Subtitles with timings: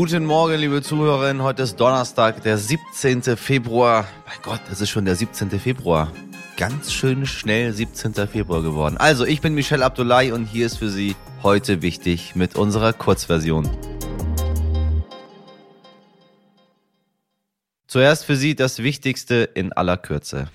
[0.00, 1.42] Guten Morgen, liebe Zuhörerinnen.
[1.42, 3.36] Heute ist Donnerstag, der 17.
[3.36, 4.08] Februar.
[4.26, 5.50] Mein Gott, es ist schon der 17.
[5.60, 6.10] Februar.
[6.56, 8.14] Ganz schön schnell 17.
[8.26, 8.96] Februar geworden.
[8.96, 13.68] Also, ich bin Michelle Abdullahi und hier ist für Sie heute wichtig mit unserer Kurzversion.
[17.86, 20.48] Zuerst für Sie das Wichtigste in aller Kürze.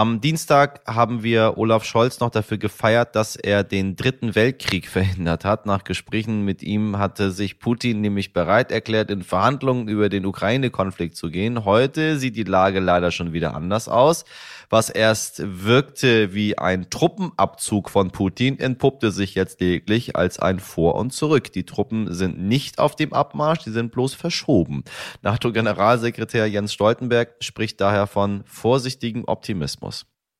[0.00, 5.44] Am Dienstag haben wir Olaf Scholz noch dafür gefeiert, dass er den dritten Weltkrieg verhindert
[5.44, 5.66] hat.
[5.66, 11.16] Nach Gesprächen mit ihm hatte sich Putin nämlich bereit erklärt, in Verhandlungen über den Ukraine-Konflikt
[11.16, 11.66] zu gehen.
[11.66, 14.24] Heute sieht die Lage leider schon wieder anders aus.
[14.70, 20.94] Was erst wirkte wie ein Truppenabzug von Putin, entpuppte sich jetzt lediglich als ein Vor
[20.94, 21.52] und Zurück.
[21.52, 24.84] Die Truppen sind nicht auf dem Abmarsch, die sind bloß verschoben.
[25.20, 29.89] NATO-Generalsekretär Jens Stoltenberg spricht daher von vorsichtigem Optimismus.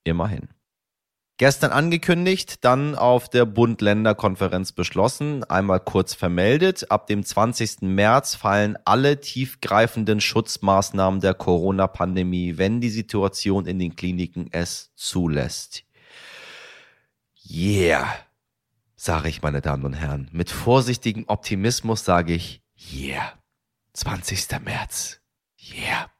[0.04, 0.48] Immerhin.
[1.40, 6.90] Gestern angekündigt, dann auf der Bund-Länder-Konferenz beschlossen, einmal kurz vermeldet.
[6.90, 7.80] Ab dem 20.
[7.80, 15.84] März fallen alle tiefgreifenden Schutzmaßnahmen der Corona-Pandemie, wenn die Situation in den Kliniken es zulässt.
[17.50, 18.06] Yeah,
[18.96, 20.28] sage ich, meine Damen und Herren.
[20.32, 22.62] Mit vorsichtigem Optimismus sage ich,
[22.92, 23.32] yeah.
[23.94, 24.60] 20.
[24.62, 25.22] März.
[25.74, 26.10] Yeah.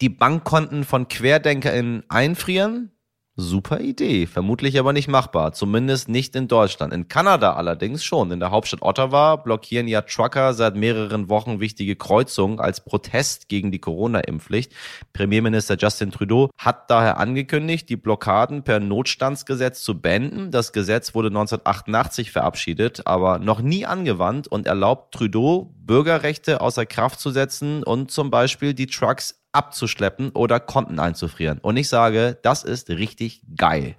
[0.00, 2.92] Die Bankkonten von QuerdenkerInnen einfrieren,
[3.40, 6.92] Super Idee, vermutlich aber nicht machbar, zumindest nicht in Deutschland.
[6.92, 8.32] In Kanada allerdings schon.
[8.32, 13.70] In der Hauptstadt Ottawa blockieren ja Trucker seit mehreren Wochen wichtige Kreuzungen als Protest gegen
[13.70, 14.72] die Corona-Impfpflicht.
[15.12, 20.50] Premierminister Justin Trudeau hat daher angekündigt, die Blockaden per Notstandsgesetz zu beenden.
[20.50, 27.20] Das Gesetz wurde 1988 verabschiedet, aber noch nie angewandt und erlaubt Trudeau, Bürgerrechte außer Kraft
[27.20, 31.58] zu setzen und zum Beispiel die Trucks abzuschleppen oder Konten einzufrieren.
[31.58, 33.96] Und ich sage, das ist richtig geil.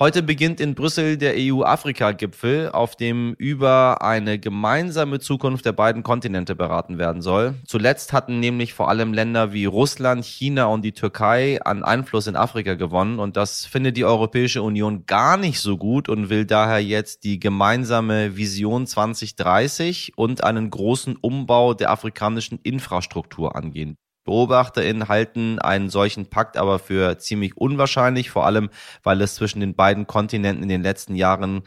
[0.00, 6.54] Heute beginnt in Brüssel der EU-Afrika-Gipfel, auf dem über eine gemeinsame Zukunft der beiden Kontinente
[6.54, 7.56] beraten werden soll.
[7.66, 12.36] Zuletzt hatten nämlich vor allem Länder wie Russland, China und die Türkei an Einfluss in
[12.36, 16.80] Afrika gewonnen und das findet die Europäische Union gar nicht so gut und will daher
[16.80, 23.96] jetzt die gemeinsame Vision 2030 und einen großen Umbau der afrikanischen Infrastruktur angehen.
[24.28, 28.68] BeobachterInnen halten einen solchen Pakt aber für ziemlich unwahrscheinlich, vor allem
[29.02, 31.62] weil es zwischen den beiden Kontinenten in den letzten Jahren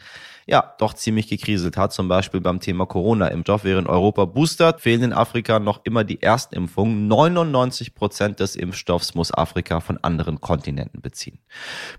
[0.46, 3.64] ja doch ziemlich gekriselt hat, zum Beispiel beim Thema Corona-Impfstoff.
[3.64, 7.08] Während Europa boostert, fehlen in Afrika noch immer die Erstimpfungen.
[7.08, 11.38] 99 Prozent des Impfstoffs muss Afrika von anderen Kontinenten beziehen.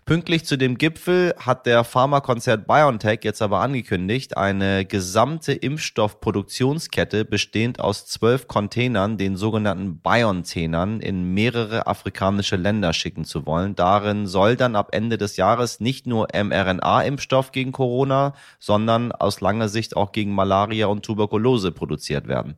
[0.05, 7.79] Pünktlich zu dem Gipfel hat der Pharmakonzert BioNTech jetzt aber angekündigt, eine gesamte Impfstoffproduktionskette bestehend
[7.79, 13.75] aus zwölf Containern, den sogenannten BioNTenern, in mehrere afrikanische Länder schicken zu wollen.
[13.75, 19.69] Darin soll dann ab Ende des Jahres nicht nur mRNA-Impfstoff gegen Corona, sondern aus langer
[19.69, 22.55] Sicht auch gegen Malaria und Tuberkulose produziert werden.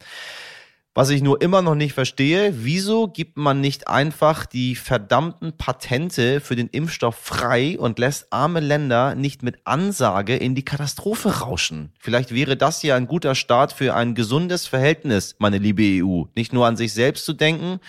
[0.97, 6.39] Was ich nur immer noch nicht verstehe, wieso gibt man nicht einfach die verdammten Patente
[6.39, 11.91] für den Impfstoff frei und lässt arme Länder nicht mit Ansage in die Katastrophe rauschen?
[11.99, 16.27] Vielleicht wäre das ja ein guter Start für ein gesundes Verhältnis, meine liebe EU.
[16.33, 17.81] Nicht nur an sich selbst zu denken.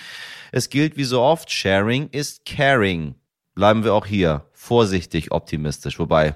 [0.50, 3.14] Es gilt wie so oft, Sharing ist Caring.
[3.54, 6.00] Bleiben wir auch hier vorsichtig optimistisch.
[6.00, 6.34] Wobei,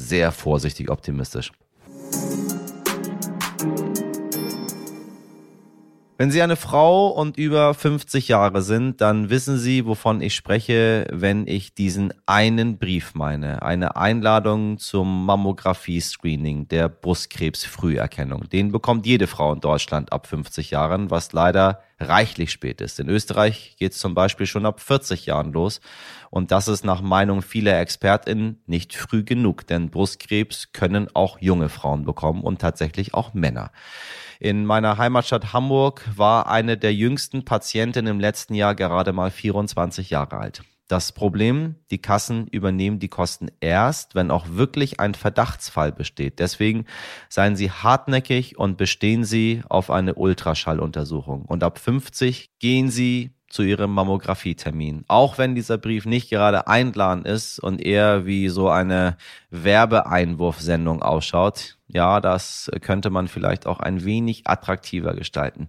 [0.00, 1.52] sehr vorsichtig optimistisch.
[6.20, 11.06] Wenn Sie eine Frau und über 50 Jahre sind, dann wissen Sie, wovon ich spreche,
[11.10, 13.62] wenn ich diesen einen Brief meine.
[13.62, 18.50] Eine Einladung zum Mammographie-Screening der Brustkrebsfrüherkennung.
[18.50, 23.00] Den bekommt jede Frau in Deutschland ab 50 Jahren, was leider reichlich spät ist.
[23.00, 25.80] In Österreich geht es zum Beispiel schon ab 40 Jahren los.
[26.30, 31.68] Und das ist nach Meinung vieler ExpertInnen nicht früh genug, denn Brustkrebs können auch junge
[31.68, 33.72] Frauen bekommen und tatsächlich auch Männer.
[34.38, 40.08] In meiner Heimatstadt Hamburg war eine der jüngsten Patientinnen im letzten Jahr gerade mal 24
[40.08, 40.62] Jahre alt.
[40.90, 46.40] Das Problem, die Kassen übernehmen die Kosten erst, wenn auch wirklich ein Verdachtsfall besteht.
[46.40, 46.84] Deswegen
[47.28, 51.44] seien Sie hartnäckig und bestehen Sie auf eine Ultraschalluntersuchung.
[51.44, 55.04] Und ab 50 gehen Sie zu ihrem Mammographietermin.
[55.08, 59.16] Auch wenn dieser Brief nicht gerade einladen ist und eher wie so eine
[59.50, 65.68] Werbeeinwurfsendung ausschaut, ja, das könnte man vielleicht auch ein wenig attraktiver gestalten.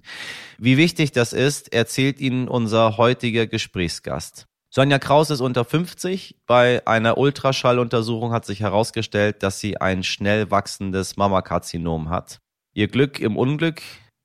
[0.58, 4.46] Wie wichtig das ist, erzählt Ihnen unser heutiger Gesprächsgast.
[4.74, 6.38] Sonja Kraus ist unter 50.
[6.46, 12.40] Bei einer Ultraschalluntersuchung hat sich herausgestellt, dass sie ein schnell wachsendes Mammakarzinom hat.
[12.74, 13.82] Ihr Glück im Unglück,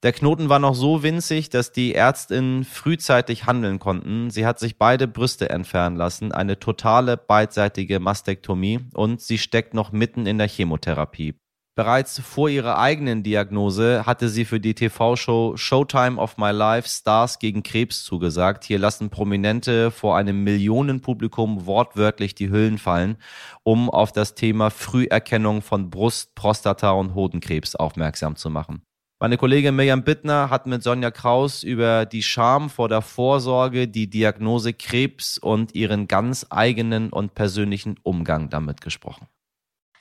[0.07, 4.31] der Knoten war noch so winzig, dass die Ärztinnen frühzeitig handeln konnten.
[4.31, 9.91] Sie hat sich beide Brüste entfernen lassen, eine totale beidseitige Mastektomie und sie steckt noch
[9.91, 11.35] mitten in der Chemotherapie.
[11.75, 17.41] Bereits vor ihrer eigenen Diagnose hatte sie für die TV-Show Showtime of My Life Stars
[17.41, 18.63] gegen Krebs zugesagt.
[18.63, 23.17] Hier lassen Prominente vor einem Millionenpublikum wortwörtlich die Hüllen fallen,
[23.65, 28.86] um auf das Thema Früherkennung von Brust, Prostata und Hodenkrebs aufmerksam zu machen.
[29.19, 34.11] Meine Kollegin Mirjam Bittner hat mit Sonja Kraus über die Scham vor der Vorsorge, die
[34.11, 39.27] Diagnose Krebs und ihren ganz eigenen und persönlichen Umgang damit gesprochen.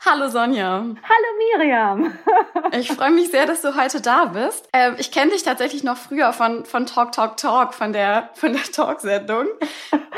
[0.04, 0.84] Hallo Sonja.
[0.84, 2.14] Hallo Miriam.
[2.78, 4.68] ich freue mich sehr, dass du heute da bist.
[4.74, 8.52] Ähm, ich kenne dich tatsächlich noch früher von, von Talk, Talk, Talk, von der, von
[8.52, 9.48] der Talksendung.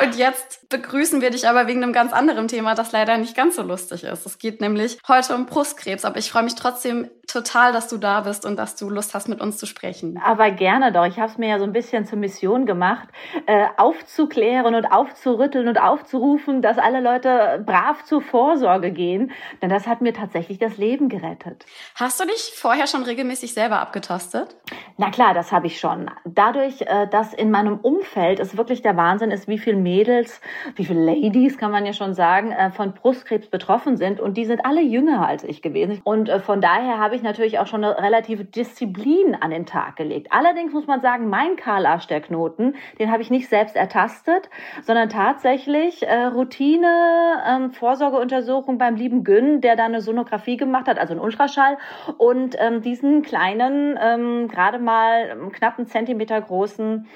[0.02, 3.56] Und jetzt begrüßen wir dich aber wegen einem ganz anderen Thema, das leider nicht ganz
[3.56, 4.26] so lustig ist.
[4.26, 8.22] Es geht nämlich heute um Brustkrebs, aber ich freue mich trotzdem total, dass du da
[8.22, 10.20] bist und dass du Lust hast, mit uns zu sprechen.
[10.24, 11.06] Aber gerne doch.
[11.06, 13.08] Ich habe es mir ja so ein bisschen zur Mission gemacht,
[13.46, 19.32] äh, aufzuklären und aufzurütteln und aufzurufen, dass alle Leute brav zur Vorsorge gehen.
[19.62, 21.66] Denn das hat mir tatsächlich das Leben gerettet.
[21.96, 24.56] Hast du dich vorher schon regelmäßig selber abgetastet?
[24.98, 26.10] Na klar, das habe ich schon.
[26.24, 30.42] Dadurch, äh, dass in meinem Umfeld es wirklich der Wahnsinn ist, wie viele Mädels,
[30.76, 34.20] wie viele Ladies, kann man ja schon sagen, äh, von Brustkrebs betroffen sind.
[34.20, 36.02] Und die sind alle jünger als ich gewesen.
[36.04, 39.96] Und äh, von daher habe ich natürlich auch schon eine relative Disziplin an den Tag
[39.96, 40.28] gelegt.
[40.32, 44.50] Allerdings muss man sagen, mein Karl Arsch der Knoten, den habe ich nicht selbst ertastet,
[44.84, 51.00] sondern tatsächlich äh, Routine, ähm, Vorsorgeuntersuchung beim lieben Gün, der da eine Sonographie gemacht hat,
[51.00, 51.78] also einen Ultraschall
[52.18, 57.08] und ähm, diesen kleinen, ähm, gerade mal ähm, knapp einen Zentimeter großen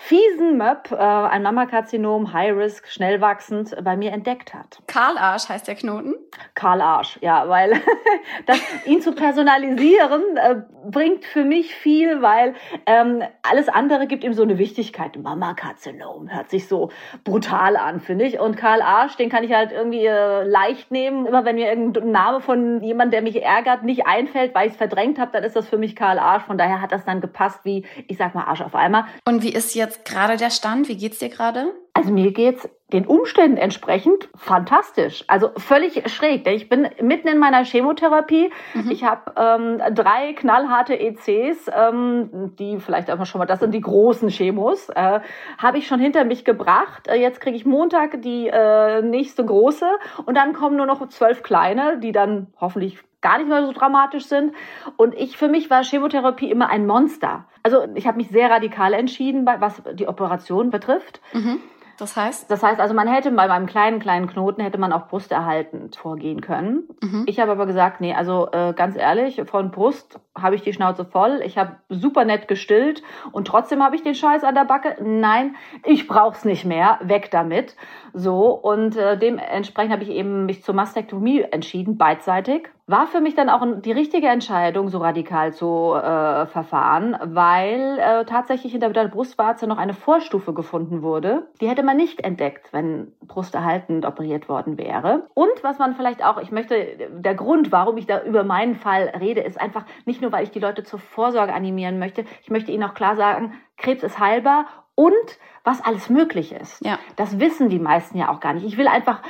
[0.00, 4.78] fiesen Möb, äh, ein Mammakarzinom, High Risk, schnell wachsend, bei mir entdeckt hat.
[4.86, 6.14] Karl Arsch heißt der Knoten?
[6.54, 7.72] Karl Arsch, ja, weil
[8.46, 12.54] das, ihn zu personalisieren äh, bringt für mich viel, weil
[12.86, 15.16] ähm, alles andere gibt ihm so eine Wichtigkeit.
[15.20, 16.90] Mammakarzinom hört sich so
[17.24, 18.38] brutal an, finde ich.
[18.38, 21.26] Und Karl Arsch, den kann ich halt irgendwie äh, leicht nehmen.
[21.26, 24.78] Immer wenn mir irgendein Name von jemandem, der mich ärgert, nicht einfällt, weil ich es
[24.78, 26.44] verdrängt habe, dann ist das für mich Karl Arsch.
[26.44, 29.04] Von daher hat das dann gepasst wie, ich sag mal, Arsch auf einmal.
[29.26, 30.88] Und wie ist jetzt gerade der Stand?
[30.88, 31.72] Wie geht's dir gerade?
[31.94, 35.24] Also mir geht's den Umständen entsprechend fantastisch.
[35.26, 36.44] Also völlig schräg.
[36.44, 38.50] Denn ich bin mitten in meiner Chemotherapie.
[38.74, 38.90] Mhm.
[38.90, 43.80] Ich habe ähm, drei knallharte ECs, ähm, die vielleicht einfach schon mal, das sind die
[43.80, 45.20] großen Chemos, äh,
[45.58, 47.08] habe ich schon hinter mich gebracht.
[47.08, 49.86] Äh, jetzt kriege ich Montag die äh, nächste große
[50.24, 54.26] und dann kommen nur noch zwölf kleine, die dann hoffentlich gar nicht mehr so dramatisch
[54.26, 54.54] sind.
[54.96, 57.46] Und ich, für mich war Chemotherapie immer ein Monster.
[57.62, 61.20] Also ich habe mich sehr radikal entschieden, was die Operation betrifft.
[61.32, 61.60] Mhm.
[61.98, 62.48] Das heißt?
[62.48, 66.40] Das heißt also, man hätte bei meinem kleinen, kleinen Knoten hätte man auch brusterhaltend vorgehen
[66.40, 66.84] können.
[67.02, 67.24] Mhm.
[67.26, 71.04] Ich habe aber gesagt, nee, also äh, ganz ehrlich, von Brust habe ich die Schnauze
[71.04, 71.42] voll.
[71.44, 74.96] Ich habe super nett gestillt und trotzdem habe ich den Scheiß an der Backe.
[75.02, 77.00] Nein, ich brauch's nicht mehr.
[77.02, 77.74] Weg damit.
[78.12, 82.68] So und äh, dementsprechend habe ich eben mich zur Mastektomie entschieden, beidseitig.
[82.86, 88.24] War für mich dann auch die richtige Entscheidung, so radikal zu äh, verfahren, weil äh,
[88.24, 91.48] tatsächlich hinter der Brustwarze noch eine Vorstufe gefunden wurde.
[91.60, 95.26] Die hätte man nicht entdeckt, wenn brusterhaltend operiert worden wäre.
[95.34, 99.12] Und was man vielleicht auch, ich möchte, der Grund, warum ich da über meinen Fall
[99.20, 102.24] rede, ist einfach nicht nur, weil ich die Leute zur Vorsorge animieren möchte.
[102.42, 104.64] Ich möchte ihnen auch klar sagen, Krebs ist heilbar
[104.98, 106.84] und was alles möglich ist.
[106.84, 106.98] Ja.
[107.14, 108.66] Das wissen die meisten ja auch gar nicht.
[108.66, 109.22] Ich will einfach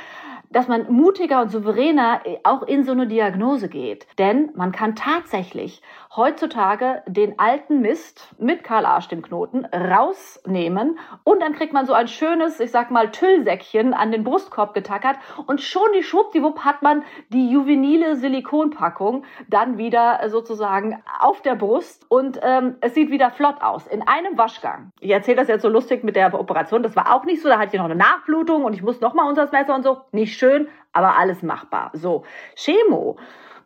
[0.49, 4.07] dass man mutiger und souveräner äh, auch in so eine Diagnose geht.
[4.17, 5.81] Denn man kann tatsächlich
[6.15, 10.97] heutzutage den alten Mist mit Karl Arsch dem Knoten rausnehmen.
[11.23, 15.17] Und dann kriegt man so ein schönes, ich sag mal, Tüllsäckchen an den Brustkorb getackert.
[15.45, 22.05] Und schon die schwuppdiwupp hat man die juvenile Silikonpackung dann wieder sozusagen auf der Brust.
[22.09, 24.91] Und ähm, es sieht wieder flott aus in einem Waschgang.
[24.99, 27.59] Ich erzähle das jetzt so lustig mit der Operation, das war auch nicht so, da
[27.59, 30.37] hatte ich noch eine Nachblutung und ich muss noch mal unser Messer und so, nicht
[30.39, 31.91] schön, aber alles machbar.
[31.93, 32.23] So,
[32.55, 33.17] Chemo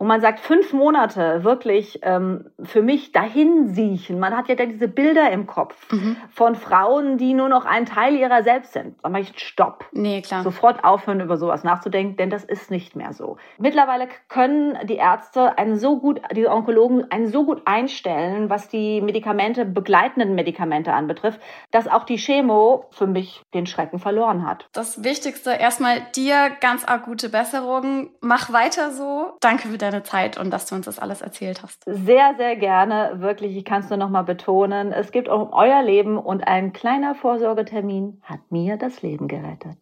[0.04, 4.20] wo man sagt, fünf Monate wirklich ähm, für mich dahin siechen.
[4.20, 6.18] Man hat ja dann diese Bilder im Kopf mhm.
[6.30, 8.96] von Frauen, die nur noch ein Teil ihrer selbst sind.
[9.02, 9.86] Sag mal, ich stopp.
[9.94, 10.44] Nee, klar.
[10.44, 13.38] Sofort aufhören, über sowas nachzudenken, denn das ist nicht mehr so.
[13.58, 19.00] Mittlerweile können die Ärzte einen so gut, die Onkologen einen so gut einstellen, was die
[19.00, 21.40] Medikamente, begleitenden Medikamente anbetrifft,
[21.72, 24.68] dass auch die Chemo für mich den Schrecken verloren hat.
[24.74, 28.10] Das Wichtigste erstmal dir ganz akute Besserung.
[28.22, 29.38] Mach weiter so.
[29.40, 31.84] Danke für deine Zeit und dass du uns das alles erzählt hast.
[31.86, 33.18] Sehr, sehr gerne.
[33.18, 34.92] Wirklich, ich kann es nur noch mal betonen.
[34.92, 39.78] Es geht auch um euer Leben und ein kleiner Vorsorgetermin hat mir das Leben gerettet.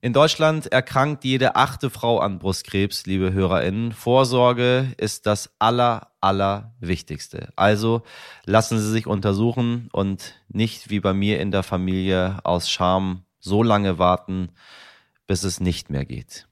[0.00, 3.92] In Deutschland erkrankt jede achte Frau an Brustkrebs, liebe HörerInnen.
[3.92, 7.48] Vorsorge ist das aller, aller Wichtigste.
[7.56, 8.02] Also
[8.46, 13.62] lassen Sie sich untersuchen und nicht wie bei mir in der Familie aus Scham so
[13.64, 14.50] lange warten,
[15.26, 16.46] bis es nicht mehr geht.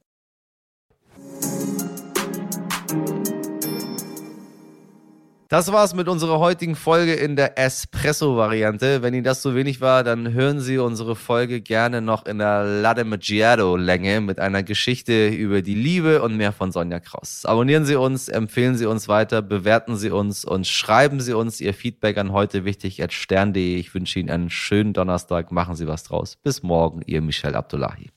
[5.51, 9.01] Das war's mit unserer heutigen Folge in der Espresso-Variante.
[9.01, 12.65] Wenn Ihnen das so wenig war, dann hören Sie unsere Folge gerne noch in der
[12.65, 17.47] Latte Macchiato-Länge mit einer Geschichte über die Liebe und mehr von Sonja Kraus.
[17.47, 21.73] Abonnieren Sie uns, empfehlen Sie uns weiter, bewerten Sie uns und schreiben Sie uns Ihr
[21.73, 23.77] Feedback an heute wichtig at stern.de.
[23.77, 25.51] Ich wünsche Ihnen einen schönen Donnerstag.
[25.51, 26.37] Machen Sie was draus.
[26.43, 28.11] Bis morgen, Ihr Michel Abdullahi.